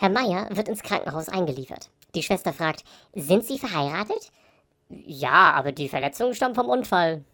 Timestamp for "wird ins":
0.50-0.84